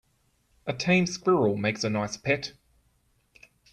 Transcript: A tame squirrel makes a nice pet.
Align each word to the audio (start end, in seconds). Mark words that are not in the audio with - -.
A 0.65 0.73
tame 0.73 1.05
squirrel 1.05 1.55
makes 1.57 1.83
a 1.83 1.89
nice 1.91 2.17
pet. 2.17 2.53